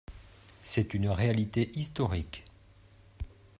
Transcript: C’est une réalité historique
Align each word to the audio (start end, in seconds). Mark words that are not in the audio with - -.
C’est 0.63 0.95
une 0.95 1.09
réalité 1.09 1.69
historique 1.77 2.43